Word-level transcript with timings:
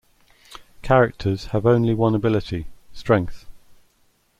Characters 0.81 1.45
have 1.51 1.63
only 1.63 1.93
one 1.93 2.15
ability, 2.15 2.65
Strength. 2.91 3.45